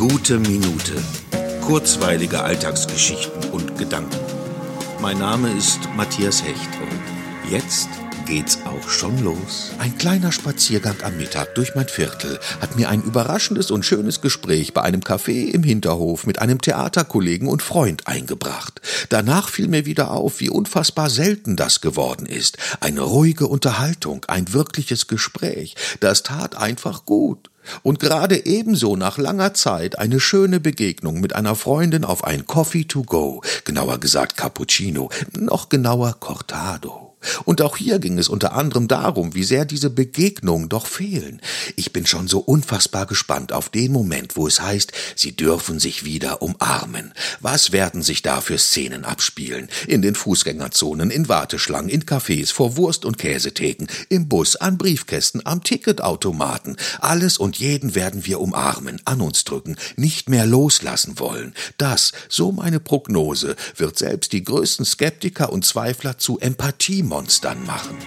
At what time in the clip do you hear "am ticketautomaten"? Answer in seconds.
55.44-56.76